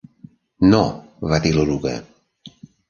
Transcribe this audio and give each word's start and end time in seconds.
"No" 0.71 0.81
-va 1.29 1.41
dir 1.45 1.55
l'eruga. 1.59 1.97